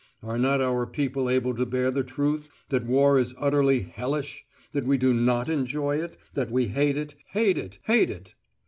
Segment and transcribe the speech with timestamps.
[0.23, 4.87] Are not our people able to bear the truth, that war is utterly hellish, that
[4.87, 8.39] we do not enjoy it, that we hate it, hate it, hate it all?